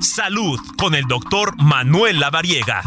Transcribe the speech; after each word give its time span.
Salud 0.00 0.60
con 0.78 0.94
el 0.94 1.04
doctor 1.04 1.54
Manuel 1.62 2.20
Lavariega. 2.20 2.82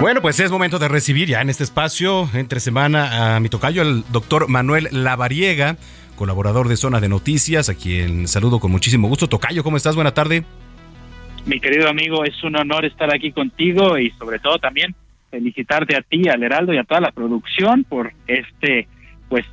Bueno, 0.00 0.22
pues 0.22 0.40
es 0.40 0.50
momento 0.50 0.78
de 0.78 0.88
recibir 0.88 1.28
ya 1.28 1.42
en 1.42 1.50
este 1.50 1.64
espacio, 1.64 2.30
entre 2.32 2.60
semana, 2.60 3.36
a 3.36 3.40
mi 3.40 3.48
tocayo, 3.48 3.82
el 3.82 4.04
doctor 4.10 4.48
Manuel 4.48 4.88
Lavariega, 4.92 5.76
colaborador 6.16 6.68
de 6.68 6.76
Zona 6.76 7.00
de 7.00 7.08
Noticias, 7.08 7.68
a 7.68 7.74
quien 7.74 8.28
saludo 8.28 8.60
con 8.60 8.70
muchísimo 8.70 9.08
gusto. 9.08 9.28
Tocayo, 9.28 9.64
¿cómo 9.64 9.76
estás? 9.76 9.96
Buena 9.96 10.14
tarde. 10.14 10.44
Mi 11.46 11.60
querido 11.60 11.88
amigo, 11.88 12.24
es 12.24 12.42
un 12.44 12.56
honor 12.56 12.84
estar 12.84 13.12
aquí 13.14 13.32
contigo 13.32 13.98
y 13.98 14.10
sobre 14.12 14.38
todo 14.38 14.58
también 14.58 14.94
felicitarte 15.30 15.96
a 15.96 16.02
ti, 16.02 16.28
al 16.28 16.42
Heraldo 16.42 16.72
y 16.72 16.78
a 16.78 16.84
toda 16.84 17.00
la 17.00 17.12
producción 17.12 17.84
por 17.84 18.12
este, 18.26 18.88
pues, 19.28 19.44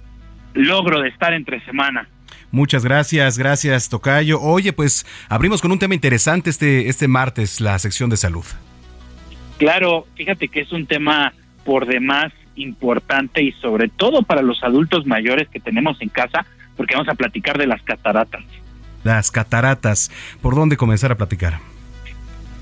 logro 0.53 1.01
de 1.01 1.09
estar 1.09 1.33
entre 1.33 1.63
semana. 1.65 2.07
Muchas 2.51 2.85
gracias, 2.85 3.37
gracias 3.37 3.89
Tocayo. 3.89 4.39
Oye, 4.41 4.71
pues 4.71 5.05
abrimos 5.27 5.61
con 5.61 5.71
un 5.71 5.79
tema 5.79 5.93
interesante 5.93 6.49
este, 6.49 6.87
este 6.87 7.07
martes, 7.07 7.59
la 7.59 7.77
sección 7.79 8.09
de 8.09 8.17
salud. 8.17 8.45
Claro, 9.57 10.07
fíjate 10.15 10.47
que 10.47 10.61
es 10.61 10.71
un 10.71 10.85
tema 10.85 11.33
por 11.63 11.85
demás 11.85 12.31
importante 12.55 13.41
y 13.41 13.51
sobre 13.53 13.89
todo 13.89 14.23
para 14.23 14.41
los 14.41 14.63
adultos 14.63 15.05
mayores 15.05 15.49
que 15.49 15.59
tenemos 15.59 16.01
en 16.01 16.09
casa, 16.09 16.45
porque 16.77 16.95
vamos 16.95 17.09
a 17.09 17.15
platicar 17.15 17.57
de 17.57 17.67
las 17.67 17.81
cataratas. 17.81 18.43
Las 19.03 19.31
cataratas, 19.31 20.11
¿por 20.41 20.55
dónde 20.55 20.77
comenzar 20.77 21.11
a 21.11 21.15
platicar? 21.15 21.59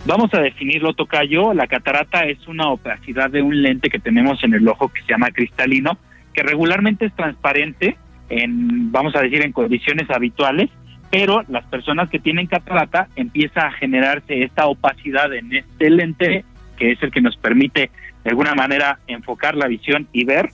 Vamos 0.05 0.33
a 0.33 0.41
definirlo, 0.41 0.93
Tocayo. 0.93 1.53
La 1.53 1.67
catarata 1.67 2.25
es 2.25 2.45
una 2.47 2.67
opacidad 2.67 3.29
de 3.29 3.41
un 3.41 3.61
lente 3.61 3.89
que 3.89 3.99
tenemos 3.99 4.43
en 4.43 4.53
el 4.53 4.67
ojo 4.67 4.89
que 4.89 5.01
se 5.01 5.07
llama 5.07 5.31
cristalino, 5.31 5.97
que 6.33 6.43
regularmente 6.43 7.05
es 7.05 7.15
transparente, 7.15 7.95
en, 8.29 8.91
vamos 8.91 9.15
a 9.15 9.21
decir, 9.21 9.41
en 9.41 9.53
condiciones 9.53 10.09
habituales, 10.09 10.69
pero 11.09 11.43
las 11.47 11.63
personas 11.67 12.09
que 12.09 12.19
tienen 12.19 12.47
catarata 12.47 13.07
empieza 13.15 13.67
a 13.67 13.71
generarse 13.71 14.43
esta 14.43 14.65
opacidad 14.65 15.33
en 15.33 15.53
este 15.55 15.89
lente, 15.89 16.43
que 16.75 16.91
es 16.91 17.01
el 17.01 17.11
que 17.11 17.21
nos 17.21 17.37
permite 17.37 17.89
de 18.25 18.29
alguna 18.29 18.55
manera 18.55 18.99
enfocar 19.07 19.55
la 19.55 19.67
visión 19.67 20.07
y 20.11 20.25
ver, 20.25 20.49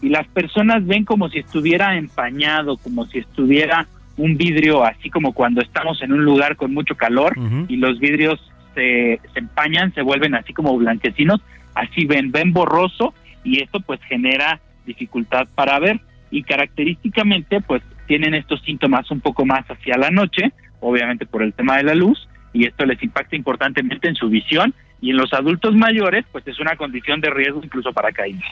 y 0.00 0.10
las 0.10 0.28
personas 0.28 0.86
ven 0.86 1.04
como 1.04 1.28
si 1.28 1.40
estuviera 1.40 1.96
empañado, 1.96 2.76
como 2.76 3.06
si 3.06 3.18
estuviera 3.18 3.86
un 4.16 4.36
vidrio, 4.36 4.84
así 4.84 5.10
como 5.10 5.32
cuando 5.32 5.60
estamos 5.60 6.02
en 6.02 6.12
un 6.12 6.24
lugar 6.24 6.56
con 6.56 6.72
mucho 6.72 6.94
calor 6.94 7.34
y 7.68 7.76
los 7.76 7.98
vidrios 7.98 8.51
se, 8.74 9.20
empañan, 9.34 9.92
se 9.94 10.02
vuelven 10.02 10.34
así 10.34 10.52
como 10.52 10.76
blanquecinos, 10.76 11.40
así 11.74 12.04
ven, 12.06 12.32
ven 12.32 12.52
borroso 12.52 13.14
y 13.44 13.62
esto 13.62 13.80
pues 13.80 14.00
genera 14.04 14.60
dificultad 14.86 15.46
para 15.54 15.78
ver 15.78 16.00
y 16.30 16.42
característicamente 16.42 17.60
pues 17.60 17.82
tienen 18.06 18.34
estos 18.34 18.60
síntomas 18.62 19.10
un 19.10 19.20
poco 19.20 19.44
más 19.44 19.64
hacia 19.70 19.96
la 19.96 20.10
noche, 20.10 20.52
obviamente 20.80 21.26
por 21.26 21.42
el 21.42 21.52
tema 21.52 21.76
de 21.76 21.84
la 21.84 21.94
luz 21.94 22.28
y 22.52 22.66
esto 22.66 22.84
les 22.84 23.02
impacta 23.02 23.36
importantemente 23.36 24.08
en 24.08 24.14
su 24.14 24.28
visión 24.28 24.74
y 25.00 25.10
en 25.10 25.16
los 25.16 25.32
adultos 25.32 25.74
mayores 25.74 26.24
pues 26.32 26.46
es 26.46 26.60
una 26.60 26.76
condición 26.76 27.20
de 27.20 27.30
riesgo 27.30 27.60
incluso 27.62 27.92
para 27.92 28.12
caída. 28.12 28.44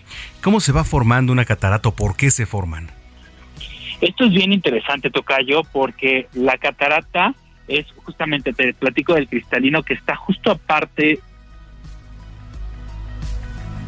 ¿Cómo 0.43 0.61
se 0.61 0.73
va 0.73 0.85
formando 0.85 1.33
una 1.33 1.45
catarata 1.45 1.91
por 1.91 2.17
qué 2.17 2.31
se 2.31 2.47
forman? 2.47 2.89
Esto 4.01 4.25
es 4.25 4.33
bien 4.33 4.53
interesante, 4.53 5.11
Tocayo, 5.11 5.63
porque 5.73 6.27
la 6.33 6.57
catarata 6.57 7.35
es 7.79 7.87
justamente, 8.05 8.53
te 8.53 8.75
platico 8.75 9.15
del 9.15 9.29
cristalino 9.29 9.83
que 9.83 9.95
está 9.95 10.17
justo 10.17 10.51
aparte 10.51 11.19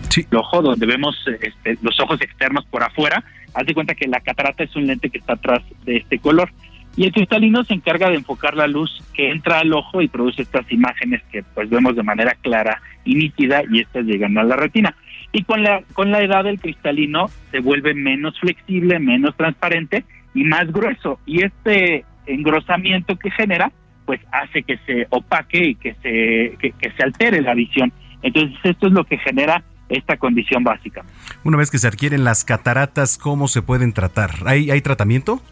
sí. 0.09 0.23
del 0.31 0.41
ojo, 0.41 0.63
donde 0.63 0.87
vemos 0.87 1.17
este, 1.41 1.79
los 1.83 1.99
ojos 2.01 2.21
externos 2.21 2.65
por 2.67 2.83
afuera. 2.83 3.25
Haz 3.55 3.67
de 3.67 3.75
cuenta 3.75 3.95
que 3.95 4.07
la 4.07 4.21
catarata 4.21 4.65
es 4.65 4.75
un 4.77 4.87
lente 4.87 5.11
que 5.11 5.19
está 5.19 5.35
atrás 5.35 5.63
de 5.85 5.97
este 5.99 6.19
color. 6.19 6.51
Y 6.97 7.05
el 7.05 7.13
cristalino 7.13 7.65
se 7.65 7.75
encarga 7.75 8.11
de 8.11 8.17
enfocar 8.17 8.55
la 8.55 8.67
luz 8.67 9.03
que 9.15 9.31
entra 9.31 9.61
al 9.61 9.73
ojo 9.73 10.03
y 10.03 10.09
produce 10.09 10.43
estas 10.43 10.71
imágenes 10.71 11.23
que 11.31 11.43
pues 11.43 11.71
vemos 11.71 11.97
de 11.97 12.03
manera 12.03 12.37
clara 12.43 12.83
y 13.05 13.15
nítida 13.15 13.63
y 13.71 13.81
estas 13.81 14.05
llegan 14.05 14.37
a 14.37 14.45
la 14.45 14.57
retina. 14.57 14.95
Y 15.33 15.45
con 15.45 15.63
la, 15.63 15.83
con 15.95 16.11
la 16.11 16.23
edad 16.23 16.47
el 16.47 16.61
cristalino 16.61 17.31
se 17.51 17.61
vuelve 17.61 17.95
menos 17.95 18.39
flexible, 18.39 18.99
menos 18.99 19.35
transparente 19.37 20.05
y 20.35 20.45
más 20.45 20.71
grueso. 20.71 21.19
Y 21.25 21.43
este 21.43 22.05
engrosamiento 22.27 23.17
que 23.17 23.31
genera, 23.31 23.73
pues 24.05 24.21
hace 24.33 24.63
que 24.63 24.79
se 24.87 25.07
opaque 25.11 25.65
y 25.65 25.75
que 25.75 25.95
se, 26.03 26.57
que, 26.59 26.91
se 26.91 27.03
altere 27.03 27.41
la 27.41 27.55
visión. 27.55 27.93
Entonces 28.23 28.57
esto 28.63 28.87
es 28.87 28.93
lo 28.93 29.05
que 29.05 29.19
genera 29.19 29.63
esta 29.89 30.17
condición 30.17 30.65
básica. 30.65 31.03
Una 31.45 31.57
vez 31.57 31.71
que 31.71 31.79
se 31.79 31.89
adquieren 31.89 32.25
las 32.25 32.45
cataratas, 32.45 33.19
¿cómo 33.19 33.49
se 33.49 33.63
pueden 33.63 33.93
tratar? 33.93 34.31
¿Hay, 34.47 34.71
hay 34.71 34.81
tratamiento? 34.81 35.43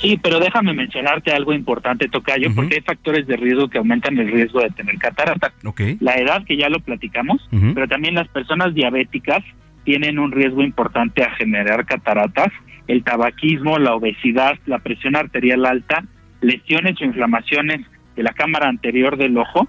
Sí, 0.00 0.18
pero 0.22 0.38
déjame 0.38 0.74
mencionarte 0.74 1.32
algo 1.32 1.54
importante, 1.54 2.08
Tocayo, 2.08 2.54
porque 2.54 2.76
hay 2.76 2.80
factores 2.82 3.26
de 3.26 3.36
riesgo 3.36 3.68
que 3.68 3.78
aumentan 3.78 4.18
el 4.18 4.30
riesgo 4.30 4.60
de 4.60 4.68
tener 4.70 4.98
cataratas. 4.98 5.52
Okay. 5.64 5.96
La 6.00 6.16
edad, 6.16 6.44
que 6.44 6.58
ya 6.58 6.68
lo 6.68 6.80
platicamos, 6.80 7.48
pero 7.74 7.88
también 7.88 8.14
las 8.14 8.28
personas 8.28 8.74
diabéticas 8.74 9.42
tienen 9.84 10.18
un 10.18 10.32
riesgo 10.32 10.62
importante 10.62 11.22
a 11.22 11.30
generar 11.36 11.86
cataratas 11.86 12.52
el 12.86 13.02
tabaquismo, 13.02 13.78
la 13.78 13.94
obesidad, 13.94 14.58
la 14.66 14.78
presión 14.78 15.16
arterial 15.16 15.64
alta, 15.64 16.04
lesiones 16.44 17.00
o 17.00 17.04
inflamaciones 17.04 17.80
de 18.16 18.22
la 18.22 18.32
cámara 18.32 18.68
anterior 18.68 19.16
del 19.16 19.36
ojo, 19.38 19.68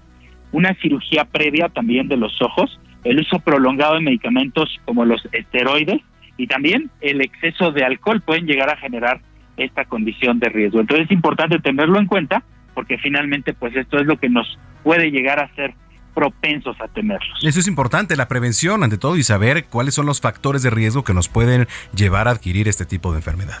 una 0.52 0.74
cirugía 0.74 1.24
previa 1.24 1.68
también 1.68 2.08
de 2.08 2.16
los 2.16 2.40
ojos, 2.40 2.78
el 3.04 3.20
uso 3.20 3.38
prolongado 3.40 3.94
de 3.94 4.00
medicamentos 4.00 4.80
como 4.84 5.04
los 5.04 5.26
esteroides 5.32 6.00
y 6.36 6.46
también 6.46 6.90
el 7.00 7.20
exceso 7.20 7.72
de 7.72 7.84
alcohol 7.84 8.20
pueden 8.20 8.46
llegar 8.46 8.70
a 8.70 8.76
generar 8.76 9.20
esta 9.56 9.84
condición 9.84 10.38
de 10.38 10.48
riesgo. 10.48 10.80
Entonces 10.80 11.06
es 11.06 11.12
importante 11.12 11.58
tenerlo 11.58 11.98
en 11.98 12.06
cuenta 12.06 12.42
porque 12.74 12.98
finalmente 12.98 13.54
pues 13.54 13.74
esto 13.74 13.98
es 13.98 14.06
lo 14.06 14.18
que 14.18 14.28
nos 14.28 14.58
puede 14.82 15.10
llegar 15.10 15.40
a 15.40 15.44
hacer 15.44 15.74
propensos 16.14 16.76
a 16.80 16.88
tenerlos. 16.88 17.38
Eso 17.42 17.60
es 17.60 17.68
importante, 17.68 18.16
la 18.16 18.28
prevención 18.28 18.82
ante 18.82 18.96
todo 18.96 19.16
y 19.16 19.22
saber 19.22 19.66
cuáles 19.66 19.94
son 19.94 20.06
los 20.06 20.20
factores 20.20 20.62
de 20.62 20.70
riesgo 20.70 21.04
que 21.04 21.12
nos 21.12 21.28
pueden 21.28 21.68
llevar 21.94 22.28
a 22.28 22.30
adquirir 22.32 22.68
este 22.68 22.86
tipo 22.86 23.12
de 23.12 23.18
enfermedad. 23.18 23.60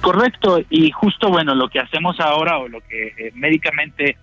Correcto, 0.00 0.60
y 0.70 0.90
justo 0.90 1.28
bueno, 1.28 1.54
lo 1.54 1.68
que 1.68 1.78
hacemos 1.78 2.18
ahora 2.20 2.58
o 2.58 2.68
lo 2.68 2.80
que 2.80 3.08
eh, 3.08 3.32
médicamente 3.34 4.16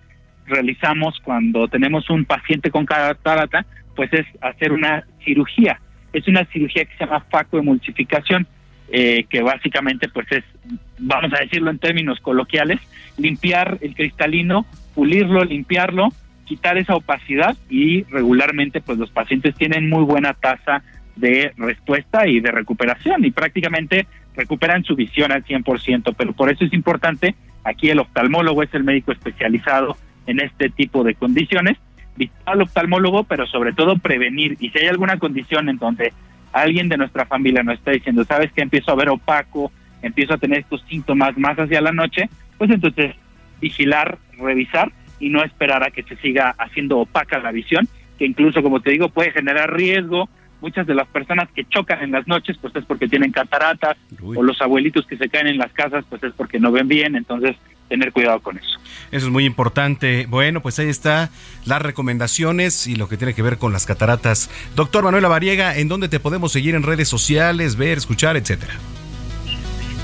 realizamos 0.46 1.18
cuando 1.22 1.68
tenemos 1.68 2.08
un 2.10 2.24
paciente 2.24 2.70
con 2.70 2.84
catarata, 2.84 3.64
pues 3.94 4.12
es 4.12 4.26
hacer 4.40 4.72
una 4.72 5.04
cirugía. 5.24 5.80
Es 6.12 6.26
una 6.26 6.44
cirugía 6.46 6.84
que 6.84 6.96
se 6.96 7.04
llama 7.04 7.24
facoemulsificación, 7.30 8.46
eh, 8.90 9.24
que 9.28 9.42
básicamente 9.42 10.08
pues 10.08 10.26
es, 10.32 10.44
vamos 10.98 11.32
a 11.34 11.42
decirlo 11.42 11.70
en 11.70 11.78
términos 11.78 12.18
coloquiales, 12.20 12.80
limpiar 13.16 13.78
el 13.80 13.94
cristalino, 13.94 14.66
pulirlo, 14.94 15.44
limpiarlo 15.44 16.08
quitar 16.48 16.78
esa 16.78 16.96
opacidad 16.96 17.56
y 17.68 18.04
regularmente 18.04 18.80
pues 18.80 18.98
los 18.98 19.10
pacientes 19.10 19.54
tienen 19.54 19.88
muy 19.88 20.02
buena 20.02 20.32
tasa 20.32 20.82
de 21.20 21.52
respuesta 21.56 22.26
y 22.26 22.40
de 22.40 22.50
recuperación 22.50 23.24
y 23.24 23.30
prácticamente 23.30 24.06
recuperan 24.36 24.84
su 24.84 24.94
visión 24.94 25.32
al 25.32 25.44
100%, 25.44 26.14
pero 26.16 26.32
por 26.32 26.50
eso 26.50 26.64
es 26.64 26.72
importante, 26.72 27.34
aquí 27.64 27.90
el 27.90 27.98
oftalmólogo 27.98 28.62
es 28.62 28.72
el 28.74 28.84
médico 28.84 29.12
especializado 29.12 29.96
en 30.26 30.40
este 30.40 30.70
tipo 30.70 31.02
de 31.02 31.14
condiciones, 31.14 31.76
visitar 32.16 32.54
al 32.54 32.62
oftalmólogo, 32.62 33.24
pero 33.24 33.46
sobre 33.46 33.72
todo 33.72 33.98
prevenir 33.98 34.56
y 34.60 34.70
si 34.70 34.78
hay 34.78 34.86
alguna 34.86 35.18
condición 35.18 35.68
en 35.68 35.78
donde 35.78 36.12
alguien 36.52 36.88
de 36.88 36.96
nuestra 36.96 37.26
familia 37.26 37.62
nos 37.62 37.78
está 37.78 37.90
diciendo, 37.90 38.24
sabes 38.24 38.52
que 38.52 38.62
empiezo 38.62 38.92
a 38.92 38.96
ver 38.96 39.08
opaco, 39.08 39.72
empiezo 40.02 40.34
a 40.34 40.38
tener 40.38 40.60
estos 40.60 40.82
síntomas 40.88 41.36
más 41.36 41.58
hacia 41.58 41.80
la 41.80 41.92
noche, 41.92 42.28
pues 42.56 42.70
entonces 42.70 43.14
vigilar, 43.60 44.18
revisar 44.38 44.92
y 45.20 45.30
no 45.30 45.42
esperar 45.42 45.82
a 45.82 45.90
que 45.90 46.02
se 46.04 46.16
siga 46.16 46.54
haciendo 46.58 46.98
opaca 46.98 47.38
la 47.38 47.52
visión, 47.52 47.88
que 48.18 48.26
incluso, 48.26 48.62
como 48.62 48.80
te 48.80 48.90
digo, 48.90 49.08
puede 49.08 49.32
generar 49.32 49.74
riesgo. 49.74 50.28
Muchas 50.60 50.86
de 50.86 50.94
las 50.94 51.06
personas 51.08 51.48
que 51.54 51.64
chocan 51.64 52.02
en 52.02 52.10
las 52.10 52.26
noches, 52.26 52.56
pues 52.60 52.74
es 52.74 52.84
porque 52.84 53.08
tienen 53.08 53.30
cataratas, 53.30 53.96
o 54.22 54.42
los 54.42 54.60
abuelitos 54.60 55.06
que 55.06 55.16
se 55.16 55.28
caen 55.28 55.46
en 55.46 55.58
las 55.58 55.72
casas, 55.72 56.04
pues 56.08 56.22
es 56.24 56.32
porque 56.34 56.58
no 56.58 56.72
ven 56.72 56.88
bien, 56.88 57.14
entonces 57.14 57.56
tener 57.88 58.12
cuidado 58.12 58.40
con 58.40 58.58
eso. 58.58 58.78
Eso 59.10 59.26
es 59.26 59.32
muy 59.32 59.44
importante. 59.44 60.26
Bueno, 60.28 60.60
pues 60.60 60.78
ahí 60.78 60.88
está 60.88 61.30
las 61.64 61.80
recomendaciones 61.80 62.86
y 62.86 62.96
lo 62.96 63.08
que 63.08 63.16
tiene 63.16 63.34
que 63.34 63.42
ver 63.42 63.58
con 63.58 63.72
las 63.72 63.86
cataratas. 63.86 64.50
Doctor 64.76 65.04
Manuela 65.04 65.28
Variega, 65.28 65.76
¿en 65.76 65.88
dónde 65.88 66.08
te 66.08 66.20
podemos 66.20 66.52
seguir 66.52 66.74
en 66.74 66.82
redes 66.82 67.08
sociales, 67.08 67.76
ver, 67.76 67.98
escuchar, 67.98 68.36
etcétera? 68.36 68.74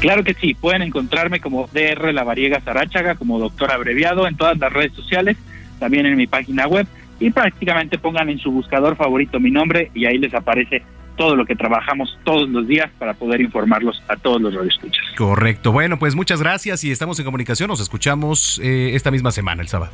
Claro 0.01 0.25
que 0.25 0.35
sí, 0.35 0.55
pueden 0.55 0.83
encontrarme 0.83 1.41
como 1.41 1.69
DR 1.73 2.13
La 2.13 2.25
Variega 2.25 2.61
Sarachaga, 2.61 3.15
como 3.15 3.39
doctor 3.39 3.73
abreviado 3.73 4.27
en 4.27 4.37
todas 4.37 4.59
las 4.59 4.73
redes 4.73 4.93
sociales, 4.93 5.37
también 5.79 6.07
en 6.07 6.17
mi 6.17 6.27
página 6.27 6.67
web 6.67 6.87
y 7.25 7.31
prácticamente 7.31 7.97
pongan 7.97 8.29
en 8.29 8.39
su 8.39 8.53
buscador 8.53 8.97
favorito 8.97 9.41
mi 9.41 9.51
nombre 9.51 9.91
y 9.95 10.05
ahí 10.05 10.19
les 10.19 10.35
aparece 10.35 10.83
todo 11.17 11.35
lo 11.37 11.47
que 11.47 11.57
trabajamos 11.57 12.19
todos 12.23 12.47
los 12.51 12.69
días 12.69 12.91
para 12.99 13.15
poder 13.15 13.41
informarlos 13.41 14.03
a 14.09 14.17
todos 14.17 14.43
los 14.43 14.53
radioescuchas. 14.53 15.03
Correcto. 15.17 15.73
Bueno, 15.73 15.99
pues 15.99 16.15
muchas 16.15 16.43
gracias 16.43 16.85
y 16.85 16.91
estamos 16.91 17.19
en 17.19 17.25
comunicación. 17.25 17.69
Nos 17.69 17.81
escuchamos 17.81 18.61
eh, 18.63 18.95
esta 18.95 19.11
misma 19.11 19.31
semana, 19.31 19.63
el 19.63 19.69
sábado. 19.69 19.93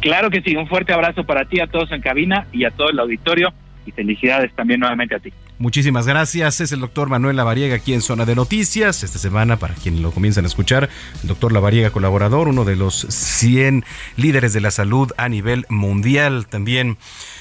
Claro 0.00 0.30
que 0.30 0.40
sí. 0.42 0.54
Un 0.54 0.68
fuerte 0.68 0.92
abrazo 0.92 1.24
para 1.24 1.44
ti, 1.44 1.58
a 1.58 1.66
todos 1.66 1.90
en 1.90 2.02
cabina 2.02 2.46
y 2.52 2.64
a 2.64 2.70
todo 2.70 2.90
el 2.90 3.00
auditorio 3.00 3.52
y 3.88 3.92
felicidades 3.92 4.52
también 4.54 4.80
nuevamente 4.80 5.14
a 5.14 5.18
ti. 5.18 5.32
Muchísimas 5.58 6.06
gracias. 6.06 6.60
Es 6.60 6.72
el 6.72 6.80
doctor 6.80 7.08
Manuel 7.08 7.36
Lavariega 7.36 7.76
aquí 7.76 7.94
en 7.94 8.02
Zona 8.02 8.24
de 8.24 8.36
Noticias. 8.36 9.02
Esta 9.02 9.18
semana, 9.18 9.56
para 9.56 9.74
quien 9.74 10.02
lo 10.02 10.12
comienzan 10.12 10.44
a 10.44 10.48
escuchar, 10.48 10.88
el 11.22 11.28
doctor 11.28 11.52
Lavariega, 11.52 11.90
colaborador, 11.90 12.48
uno 12.48 12.64
de 12.64 12.76
los 12.76 12.94
100 12.94 13.84
líderes 14.16 14.52
de 14.52 14.60
la 14.60 14.70
salud 14.70 15.10
a 15.16 15.28
nivel 15.28 15.66
mundial, 15.68 16.46
también 16.46 16.98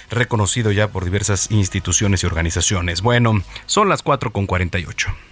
reconocido 0.09 0.71
ya 0.71 0.87
por 0.87 1.03
diversas 1.03 1.51
instituciones 1.51 2.23
y 2.23 2.25
organizaciones. 2.25 3.01
Bueno, 3.01 3.43
son 3.65 3.89
las 3.89 4.01
4 4.01 4.31
con 4.31 4.47
48. 4.47 5.26